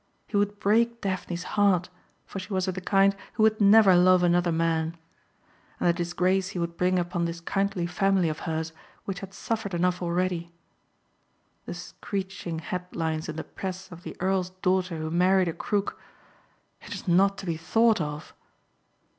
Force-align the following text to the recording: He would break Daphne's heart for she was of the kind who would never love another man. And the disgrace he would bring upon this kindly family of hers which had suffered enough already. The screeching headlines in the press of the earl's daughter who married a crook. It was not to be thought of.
He 0.25 0.35
would 0.35 0.59
break 0.59 0.99
Daphne's 1.01 1.43
heart 1.43 1.89
for 2.25 2.39
she 2.39 2.51
was 2.51 2.67
of 2.67 2.73
the 2.73 2.81
kind 2.81 3.15
who 3.33 3.43
would 3.43 3.61
never 3.61 3.95
love 3.95 4.23
another 4.23 4.51
man. 4.51 4.97
And 5.79 5.87
the 5.87 5.93
disgrace 5.93 6.47
he 6.49 6.57
would 6.57 6.75
bring 6.75 6.97
upon 6.97 7.25
this 7.25 7.39
kindly 7.39 7.85
family 7.85 8.27
of 8.27 8.39
hers 8.49 8.73
which 9.05 9.19
had 9.19 9.31
suffered 9.31 9.75
enough 9.75 10.01
already. 10.01 10.51
The 11.67 11.75
screeching 11.75 12.57
headlines 12.57 13.29
in 13.29 13.35
the 13.35 13.43
press 13.43 13.91
of 13.91 14.01
the 14.01 14.17
earl's 14.19 14.49
daughter 14.63 14.97
who 14.97 15.11
married 15.11 15.49
a 15.49 15.53
crook. 15.53 15.99
It 16.81 16.89
was 16.93 17.07
not 17.07 17.37
to 17.37 17.45
be 17.45 17.55
thought 17.55 18.01
of. 18.01 18.33